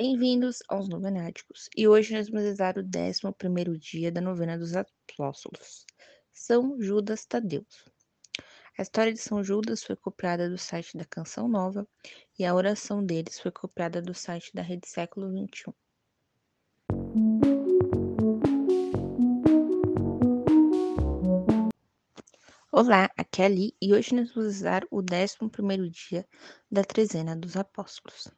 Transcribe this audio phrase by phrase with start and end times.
[0.00, 5.84] Bem-vindos aos Novenáticos e hoje nós vamos rezar o 11 dia da novena dos apóstolos,
[6.32, 7.66] São Judas Tadeu.
[8.78, 11.84] A história de São Judas foi copiada do site da Canção Nova
[12.38, 15.74] e a oração deles foi copiada do site da Rede Século XXI.
[22.70, 26.24] Olá, aqui é Ali e hoje nós vamos rezar o 11 dia
[26.70, 28.28] da trezena dos apóstolos.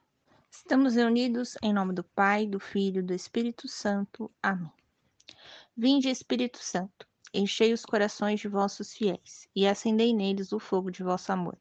[0.62, 4.30] Estamos reunidos em nome do Pai, do Filho e do Espírito Santo.
[4.42, 4.70] Amém.
[5.74, 11.02] Vinde, Espírito Santo, enchei os corações de vossos fiéis e acendei neles o fogo de
[11.02, 11.58] vosso amor.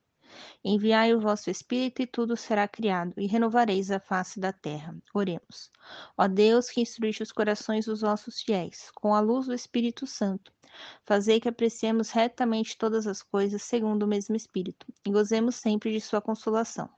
[0.63, 4.95] Enviai o vosso Espírito e tudo será criado, e renovareis a face da terra.
[5.13, 5.71] Oremos.
[6.17, 10.51] Ó Deus, que instruiste os corações dos vossos fiéis, com a luz do Espírito Santo,
[11.05, 16.01] fazei que apreciemos retamente todas as coisas segundo o mesmo Espírito, e gozemos sempre de
[16.01, 16.89] sua consolação.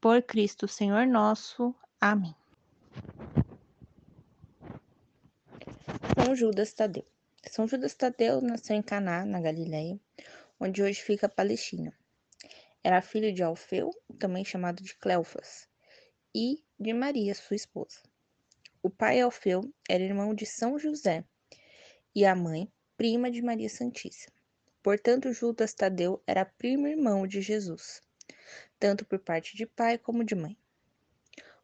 [0.00, 1.74] Por Cristo Senhor nosso.
[2.00, 2.34] Amém.
[6.14, 7.04] São Judas Tadeu.
[7.50, 9.98] São Judas Tadeu nasceu em Caná, na Galileia,
[10.58, 11.92] onde hoje fica a Palestina.
[12.82, 15.68] Era filho de Alfeu, também chamado de Cleofas,
[16.34, 18.00] e de Maria, sua esposa.
[18.82, 21.24] O pai Alfeu era irmão de São José
[22.14, 24.36] e a mãe, prima de Maria Santíssima.
[24.82, 28.02] Portanto, Judas Tadeu era primo irmão de Jesus,
[28.78, 30.56] tanto por parte de pai como de mãe.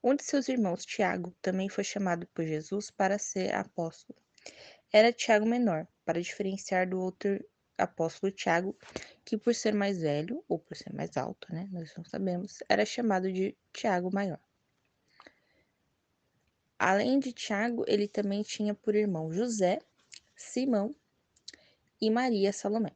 [0.03, 4.19] Um de seus irmãos, Tiago, também foi chamado por Jesus para ser apóstolo.
[4.92, 7.45] Era Tiago menor, para diferenciar do outro
[7.77, 8.77] apóstolo Tiago,
[9.25, 12.84] que por ser mais velho, ou por ser mais alto, né, nós não sabemos, era
[12.84, 14.41] chamado de Tiago Maior.
[16.78, 19.81] Além de Tiago, ele também tinha por irmão José,
[20.34, 20.95] Simão
[22.01, 22.92] e Maria Salomé.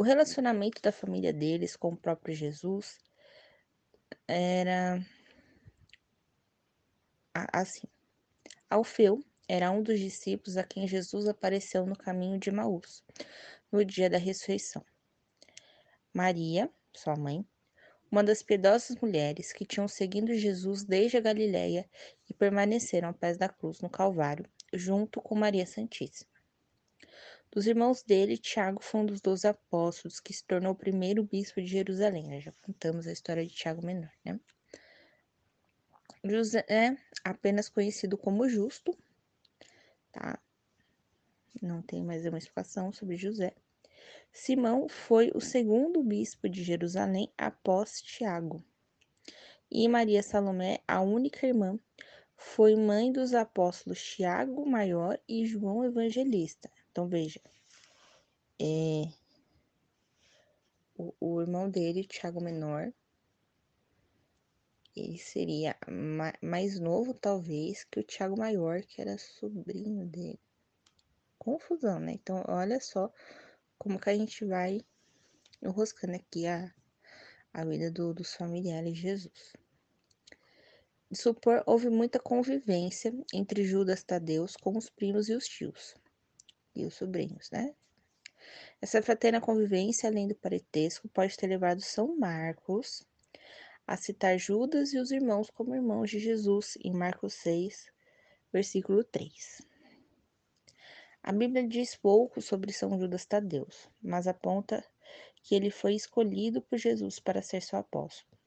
[0.00, 2.98] O relacionamento da família deles com o próprio Jesus
[4.26, 4.98] era
[7.52, 7.86] assim.
[8.70, 13.04] Alfeu era um dos discípulos a quem Jesus apareceu no caminho de Maús,
[13.70, 14.82] no dia da ressurreição.
[16.14, 17.46] Maria, sua mãe,
[18.10, 21.86] uma das piedosas mulheres que tinham seguido Jesus desde a Galiléia
[22.26, 26.30] e permaneceram ao pés da cruz no Calvário, junto com Maria Santíssima.
[27.52, 31.60] Dos irmãos dele, Tiago foi um dos doze apóstolos que se tornou o primeiro bispo
[31.60, 32.40] de Jerusalém.
[32.40, 34.38] Já contamos a história de Tiago Menor, né?
[36.22, 38.96] José, é apenas conhecido como Justo,
[40.12, 40.38] tá?
[41.60, 43.52] Não tem mais uma explicação sobre José.
[44.32, 48.64] Simão foi o segundo bispo de Jerusalém após Tiago.
[49.68, 51.78] E Maria Salomé, a única irmã,
[52.36, 56.70] foi mãe dos apóstolos Tiago Maior e João Evangelista.
[56.90, 57.40] Então, veja,
[58.60, 59.12] é,
[60.96, 62.92] o, o irmão dele, Tiago Menor,
[64.94, 70.40] ele seria ma mais novo, talvez, que o Tiago Maior, que era sobrinho dele.
[71.38, 72.12] Confusão, né?
[72.12, 73.10] Então, olha só
[73.78, 74.80] como que a gente vai
[75.62, 76.74] enroscando aqui a,
[77.52, 79.52] a vida do, dos familiares de Jesus.
[81.10, 85.94] De supor, houve muita convivência entre Judas Tadeus com os primos e os tios,
[86.74, 87.74] e os sobrinhos, né?
[88.80, 93.06] Essa fraterna convivência, além do parentesco, pode ter levado São Marcos
[93.86, 97.90] a citar Judas e os irmãos como irmãos de Jesus em Marcos 6,
[98.52, 99.62] versículo 3.
[101.22, 103.68] A Bíblia diz pouco sobre São Judas Tadeu,
[104.00, 104.82] mas aponta
[105.42, 108.38] que ele foi escolhido por Jesus para ser seu apóstolo.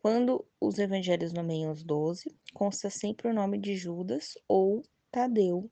[0.00, 5.70] Quando os evangelhos nomeiam os doze, consta sempre o nome de Judas ou Tadeu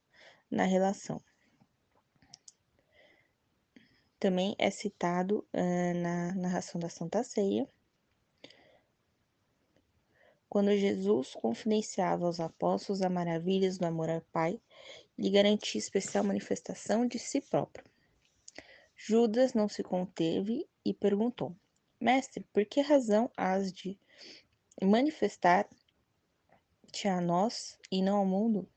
[0.50, 1.22] na relação.
[4.26, 7.64] Também é citado uh, na narração da Santa Ceia
[10.48, 14.60] quando Jesus confidenciava aos apóstolos as maravilhas do amor ao Pai,
[15.16, 17.84] lhe garantia especial manifestação de si próprio.
[18.96, 21.54] Judas não se conteve e perguntou:
[22.00, 23.96] Mestre, por que razão has de
[24.82, 25.70] manifestar-te
[27.06, 28.68] a nós e não ao mundo?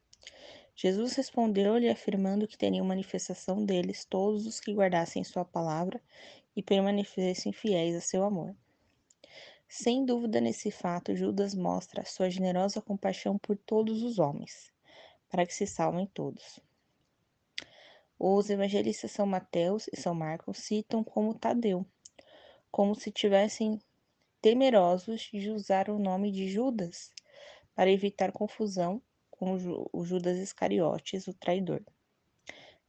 [0.82, 6.02] Jesus respondeu-lhe, afirmando que teriam manifestação deles todos os que guardassem sua palavra
[6.56, 8.56] e permanecessem fiéis a seu amor.
[9.68, 14.72] Sem dúvida, nesse fato, Judas mostra sua generosa compaixão por todos os homens,
[15.28, 16.62] para que se salvem todos.
[18.18, 21.86] Os evangelistas São Mateus e São Marcos citam como Tadeu,
[22.72, 23.82] como se tivessem
[24.42, 27.12] temerosos de usar o nome de Judas
[27.76, 29.02] para evitar confusão
[29.40, 29.56] com
[29.94, 31.82] o Judas Iscariotes, o traidor.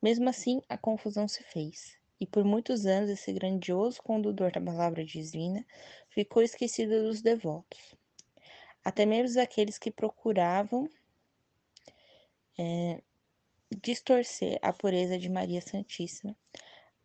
[0.02, 5.04] Mesmo assim, a confusão se fez e por muitos anos esse grandioso condutor da palavra
[5.04, 5.64] divina
[6.08, 7.94] ficou esquecido dos devotos.
[8.84, 10.88] Até mesmo aqueles que procuravam
[12.58, 13.00] é,
[13.80, 16.36] distorcer a pureza de Maria Santíssima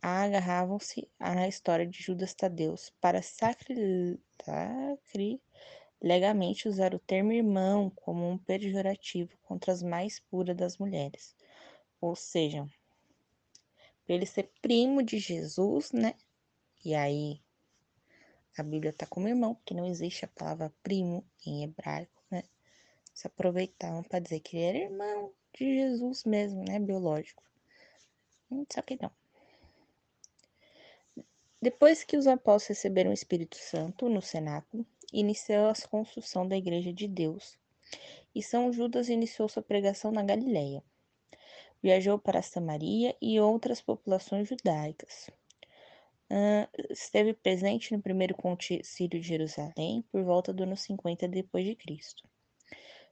[0.02, 3.22] agarravam-se à história de Judas Tadeus para
[5.96, 11.36] sacrilegamente usar o termo irmão como um pejorativo contra as mais puras das mulheres.
[12.00, 12.68] Ou seja,
[14.06, 16.14] para ele ser primo de Jesus, né?
[16.84, 17.42] E aí
[18.58, 22.44] a Bíblia tá como irmão, porque não existe a palavra primo em hebraico, né?
[23.14, 26.80] Se aproveitavam para dizer que ele era irmão de Jesus mesmo, né?
[26.80, 27.44] Biológico.
[28.72, 29.12] Só que não.
[31.62, 34.86] Depois que os apóstolos receberam o Espírito Santo no cenáculo,
[35.20, 37.58] iniciou a construção da Igreja de Deus,
[38.34, 40.84] e São Judas iniciou sua pregação na Galileia.
[41.82, 45.30] Viajou para Samaria e outras populações judaicas.
[46.30, 51.76] Uh, esteve presente no primeiro concílio de Jerusalém por volta do ano 50 depois de
[51.76, 52.28] Cristo.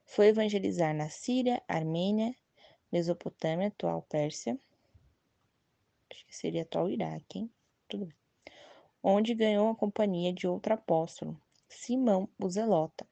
[0.04, 2.34] Foi evangelizar na Síria, Armênia,
[2.92, 4.58] Mesopotâmia, atual Pérsia,
[6.10, 7.50] acho que seria atual Iraque, hein?
[7.88, 8.24] Tudo bem
[9.04, 13.06] onde ganhou a companhia de outro apóstolo, Simão o Zelota,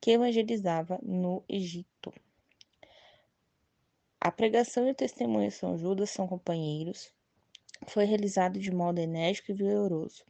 [0.00, 2.12] que evangelizava no Egito.
[4.20, 7.12] A pregação e o testemunho de São Judas são companheiros.
[7.88, 10.24] Foi realizado de modo enérgico e vigoroso,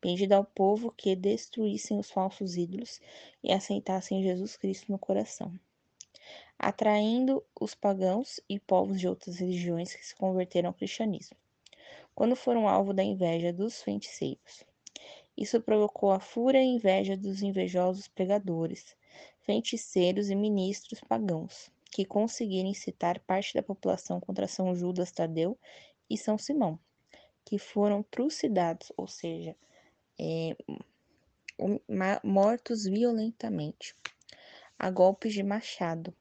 [0.00, 3.00] pedindo ao povo que destruíssem os falsos ídolos
[3.42, 5.52] e aceitassem Jesus Cristo no coração,
[6.58, 11.36] atraindo os pagãos e povos de outras religiões que se converteram ao cristianismo
[12.20, 14.62] quando foram alvo da inveja dos feiticeiros.
[15.36, 18.96] Isso provocou a fúria e inveja dos invejosos pregadores,
[19.40, 25.58] feiticeiros e ministros pagãos, que conseguiram incitar parte da população contra São Judas Tadeu
[26.08, 26.78] e São Simão,
[27.44, 29.56] que foram trucidados, ou seja,
[30.18, 30.56] é,
[32.22, 33.96] mortos violentamente,
[34.78, 36.14] a golpes de machado,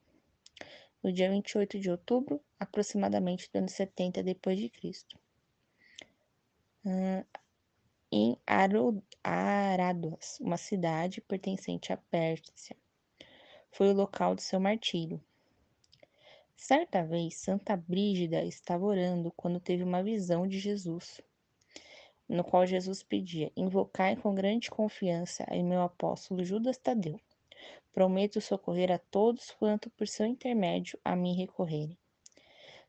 [1.04, 5.18] no dia 28 de outubro, aproximadamente do ano 70 depois de Cristo
[8.12, 8.38] em
[9.24, 12.76] Araduas, uma cidade pertencente à Pérsia.
[13.72, 15.22] Foi o local de seu martírio.
[16.56, 21.22] Certa vez, Santa Brígida estava orando quando teve uma visão de Jesus,
[22.28, 27.20] no qual Jesus pedia: Invocai com grande confiança em meu apóstolo Judas Tadeu.
[27.94, 31.98] Prometo socorrer a todos quanto por seu intermédio a mim recorrerem.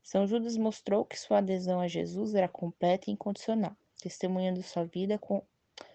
[0.02, 5.18] São Judas mostrou que sua adesão a Jesus era completa e incondicional, testemunhando sua vida
[5.18, 5.42] com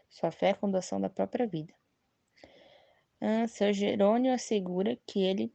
[0.10, 1.74] sua fé com doação da própria vida.
[3.19, 5.54] Ah, seu Jerônimo assegura que ele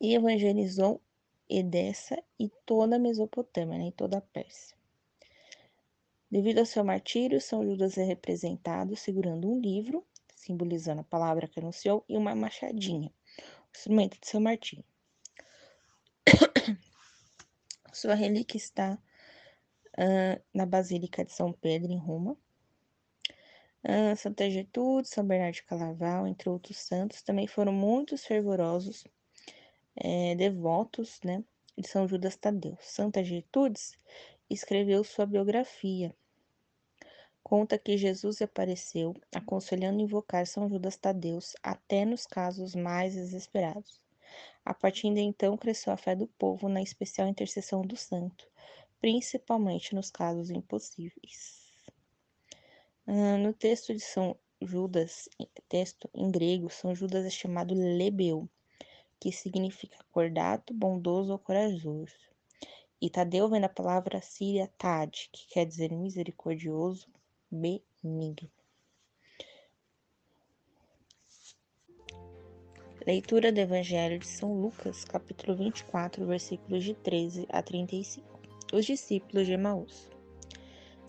[0.00, 1.00] evangelizou
[1.48, 4.76] Edessa e toda a Mesopotâmia, né, e toda a Pérsia.
[6.30, 10.06] Devido ao seu martírio, São Judas é representado segurando um livro,
[10.36, 13.12] simbolizando a palavra que anunciou, e uma machadinha,
[13.74, 14.84] instrumento de seu martírio.
[17.92, 18.96] Sua relíquia está
[20.00, 22.36] uh, na Basílica de São Pedro, em Roma.
[23.84, 29.04] Uh, Santa Gertrude, São Bernardo de Calaval, entre outros santos, também foram muitos fervorosos
[29.96, 31.44] é, devotos né,
[31.76, 32.76] de São Judas Tadeu.
[32.80, 33.98] Santa Gertrudes
[34.48, 36.14] escreveu sua biografia.
[37.42, 44.00] Conta que Jesus apareceu aconselhando invocar São Judas Tadeu até nos casos mais desesperados.
[44.64, 48.49] A partir de então cresceu a fé do povo na especial intercessão do santo,
[49.00, 51.72] principalmente nos casos impossíveis.
[53.06, 55.28] Ah, no texto de São Judas,
[55.68, 58.48] texto em grego, São Judas é chamado Lebeu,
[59.18, 62.30] que significa acordado, bondoso ou corajoso.
[63.00, 67.08] E Tadeu vem da palavra síria tad, que quer dizer misericordioso,
[67.50, 68.50] benigno.
[73.06, 78.39] Leitura do Evangelho de São Lucas, capítulo 24, versículos de 13 a 35
[78.72, 80.08] os discípulos de Emaús.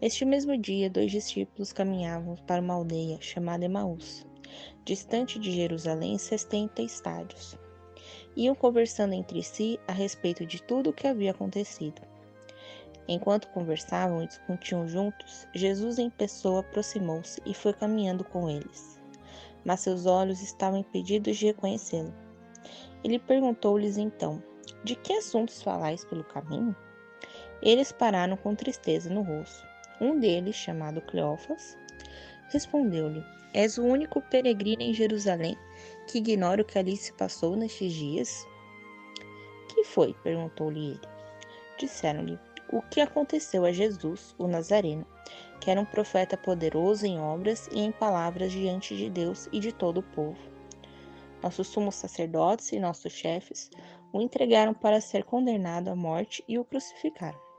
[0.01, 4.25] Este mesmo dia, dois discípulos caminhavam para uma aldeia chamada Emaús,
[4.83, 7.55] distante de Jerusalém sessenta estádios.
[8.35, 12.01] Iam conversando entre si a respeito de tudo o que havia acontecido.
[13.07, 18.99] Enquanto conversavam e discutiam juntos, Jesus em pessoa aproximou-se e foi caminhando com eles.
[19.63, 22.13] Mas seus olhos estavam impedidos de reconhecê-lo.
[23.03, 24.41] Ele perguntou-lhes então:
[24.83, 26.75] De que assuntos falais pelo caminho?
[27.61, 29.67] Eles pararam com tristeza no rosto.
[29.99, 31.77] Um deles, chamado Cleófas,
[32.49, 35.55] respondeu-lhe: És o único peregrino em Jerusalém
[36.07, 38.47] que ignora o que ali se passou nestes dias?
[39.69, 40.15] Que foi?
[40.23, 41.01] perguntou-lhe ele.
[41.77, 42.39] Disseram-lhe:
[42.71, 45.05] O que aconteceu a Jesus, o Nazareno,
[45.59, 49.71] que era um profeta poderoso em obras e em palavras diante de Deus e de
[49.71, 50.39] todo o povo.
[51.43, 53.69] Nossos sumos sacerdotes e nossos chefes
[54.11, 57.50] o entregaram para ser condenado à morte e o crucificaram.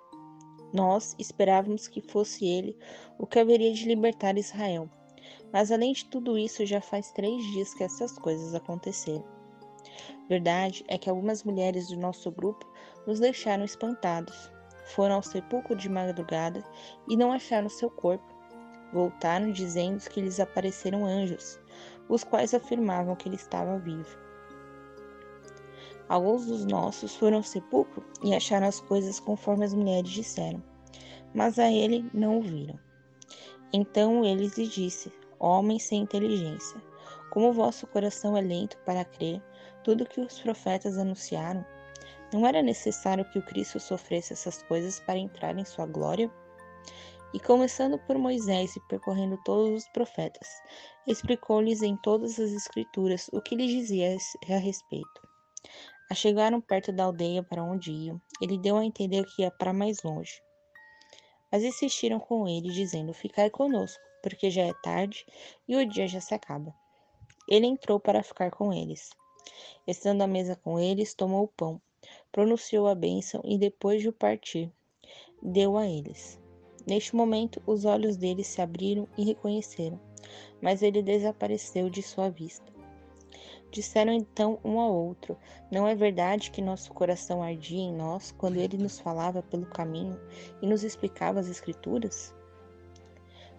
[0.72, 2.76] Nós esperávamos que fosse ele
[3.18, 4.88] o que haveria de libertar Israel.
[5.52, 9.24] Mas além de tudo isso, já faz três dias que essas coisas aconteceram.
[10.28, 12.66] Verdade é que algumas mulheres do nosso grupo
[13.06, 14.50] nos deixaram espantados.
[14.86, 16.64] Foram ao sepulcro de madrugada
[17.08, 18.32] e não acharam seu corpo.
[18.92, 21.58] Voltaram dizendo que lhes apareceram anjos,
[22.08, 24.18] os quais afirmavam que ele estava vivo.
[26.12, 30.62] Alguns dos nossos foram ao sepulcro e acharam as coisas conforme as mulheres disseram,
[31.32, 32.78] mas a ele não o viram.
[33.72, 36.78] Então ele lhe disse: Homem sem inteligência,
[37.30, 39.42] como o vosso coração é lento para crer
[39.82, 41.64] tudo que os profetas anunciaram,
[42.30, 46.30] não era necessário que o Cristo sofresse essas coisas para entrar em sua glória?
[47.32, 50.46] E começando por Moisés e percorrendo todos os profetas,
[51.06, 54.14] explicou-lhes em todas as Escrituras o que lhe dizia
[54.50, 55.31] a respeito.
[56.14, 58.20] Chegaram perto da aldeia para onde iam.
[58.40, 60.42] Ele deu a entender que ia para mais longe.
[61.50, 65.24] Mas insistiram com ele, dizendo: Ficai conosco, porque já é tarde
[65.68, 66.74] e o dia já se acaba.
[67.48, 69.10] Ele entrou para ficar com eles.
[69.86, 71.80] Estando à mesa com eles, tomou o pão,
[72.30, 74.72] pronunciou a bênção e, depois de o partir,
[75.42, 76.40] deu a eles.
[76.86, 80.00] Neste momento, os olhos deles se abriram e reconheceram,
[80.60, 82.71] mas ele desapareceu de sua vista.
[83.72, 85.34] Disseram então um ao outro:
[85.70, 90.20] Não é verdade que nosso coração ardia em nós quando ele nos falava pelo caminho
[90.60, 92.34] e nos explicava as Escrituras?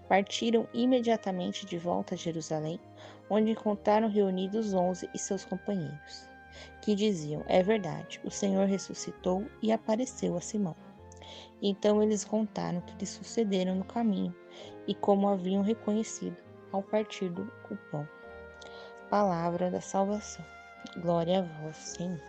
[0.08, 2.80] Partiram imediatamente de volta a Jerusalém,
[3.28, 6.30] onde encontraram reunidos onze e seus companheiros,
[6.84, 10.76] que diziam: É verdade, o Senhor ressuscitou e apareceu a Simão.
[11.60, 14.36] Então eles contaram o que lhes sucederam no caminho
[14.86, 16.38] e como haviam reconhecido
[16.72, 17.52] ao partir do
[17.90, 18.08] pão
[19.14, 20.44] palavra da salvação.
[20.98, 22.20] Glória a vós, Senhor.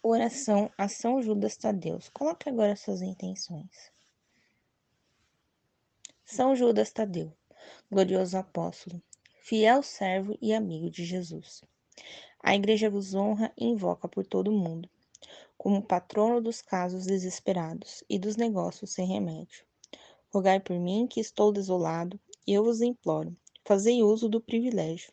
[0.00, 1.98] Oração a São Judas Tadeu.
[2.12, 3.90] Coloque agora suas intenções.
[6.24, 7.36] São Judas Tadeu,
[7.90, 9.02] glorioso apóstolo,
[9.42, 11.64] fiel servo e amigo de Jesus.
[12.40, 14.88] A Igreja vos honra e invoca por todo o mundo,
[15.58, 19.66] como patrono dos casos desesperados e dos negócios sem remédio.
[20.32, 23.34] Rogai por mim que estou desolado eu vos imploro,
[23.64, 25.12] fazei uso do privilégio,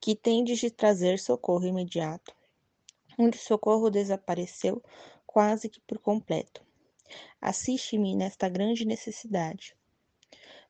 [0.00, 2.32] que tendes de trazer socorro imediato,
[3.18, 4.80] onde o socorro desapareceu
[5.26, 6.64] quase que por completo.
[7.40, 9.76] Assiste-me nesta grande necessidade,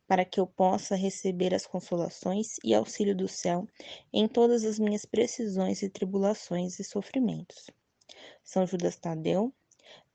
[0.07, 3.69] para que eu possa receber as consolações e auxílio do céu
[4.13, 7.71] em todas as minhas precisões e tribulações e sofrimentos.
[8.43, 9.53] São Judas Tadeu,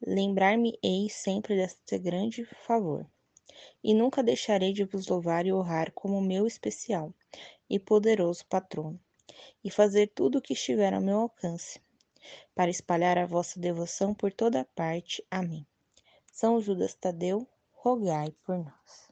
[0.02, 3.06] lembrar-me-ei sempre deste grande favor
[3.84, 7.14] e nunca deixarei de vos louvar e honrar como meu especial
[7.70, 9.00] e poderoso patrono,
[9.64, 11.80] e fazer tudo o que estiver ao meu alcance,
[12.54, 15.26] para espalhar a vossa devoção por toda parte.
[15.32, 15.66] Amém.
[16.32, 19.12] São Judas Tadeu, rogai por nós.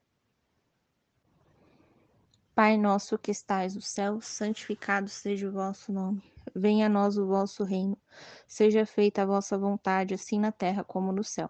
[2.54, 6.22] Pai nosso que estais no céu, santificado seja o vosso nome.
[6.54, 7.98] Venha a nós o vosso reino.
[8.46, 11.50] Seja feita a vossa vontade, assim na terra como no céu.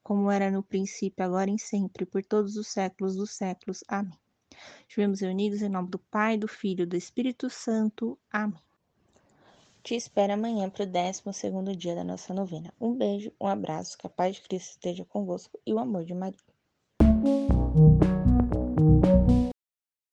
[0.11, 3.81] como era no princípio, agora e sempre, por todos os séculos dos séculos.
[3.87, 4.19] Amém.
[4.81, 8.19] Estivemos reunidos em nome do Pai, do Filho e do Espírito Santo.
[8.29, 8.59] Amém.
[9.81, 12.73] Te espero amanhã para o 12 dia da nossa novena.
[12.77, 16.13] Um beijo, um abraço, que a paz de Cristo esteja convosco e o amor de
[16.13, 16.37] Maria.